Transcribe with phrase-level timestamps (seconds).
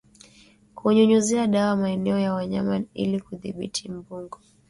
[0.75, 4.39] Kunyunyiza dawa maeneo ya wanyama ili kudhibiti mbungo